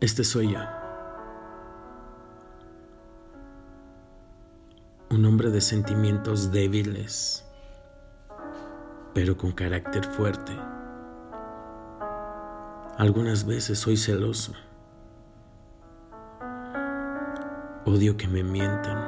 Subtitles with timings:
[0.00, 0.60] Este soy yo.
[5.10, 7.44] Un hombre de sentimientos débiles,
[9.12, 10.52] pero con carácter fuerte.
[12.96, 14.54] Algunas veces soy celoso.
[17.84, 18.98] Odio que me mientan.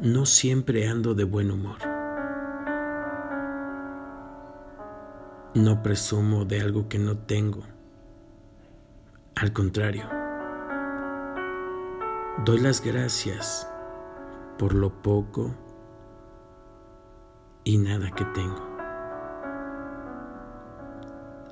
[0.00, 1.78] No siempre ando de buen humor.
[5.54, 7.62] No presumo de algo que no tengo.
[9.34, 10.04] Al contrario,
[12.44, 13.68] doy las gracias
[14.58, 15.54] por lo poco
[17.64, 18.72] y nada que tengo.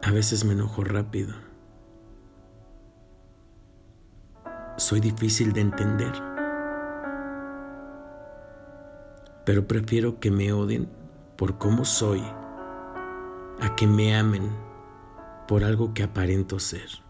[0.02, 1.34] A veces me enojo rápido.
[4.76, 6.12] Soy difícil de entender.
[9.44, 10.88] Pero prefiero que me odien
[11.36, 12.22] por cómo soy
[13.60, 14.50] a que me amen
[15.48, 17.09] por algo que aparento ser.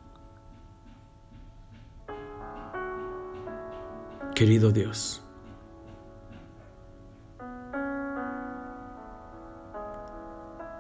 [4.41, 5.23] Querido Dios,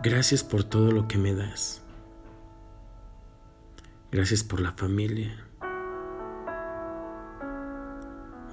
[0.03, 1.83] gracias por todo lo que me das.
[4.11, 5.44] Gracias por la familia.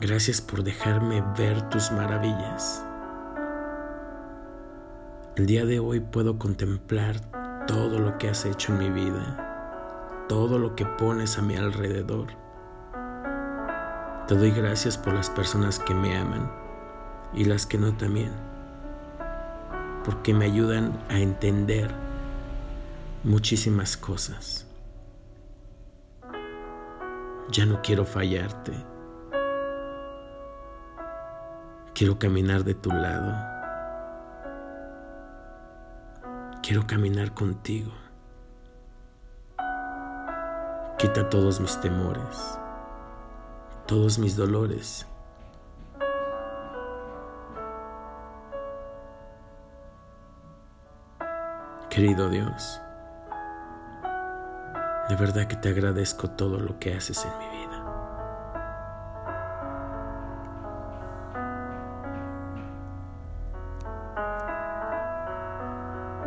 [0.01, 2.83] Gracias por dejarme ver tus maravillas.
[5.37, 7.21] El día de hoy puedo contemplar
[7.65, 12.46] todo lo que has hecho en mi vida, todo lo que pones a mi alrededor
[14.27, 16.51] te doy gracias por las personas que me aman
[17.33, 18.33] y las que no también,
[20.03, 21.89] porque me ayudan a entender
[23.23, 24.67] muchísimas cosas.
[27.49, 28.73] Ya no quiero fallarte.
[31.93, 33.33] Quiero caminar de tu lado.
[36.61, 37.93] Quiero caminar contigo.
[40.97, 42.59] Quita todos mis temores
[43.87, 45.07] todos mis dolores.
[51.89, 52.81] Querido Dios,
[55.09, 57.76] de verdad que te agradezco todo lo que haces en mi vida.